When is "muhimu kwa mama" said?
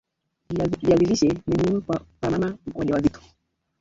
1.57-2.57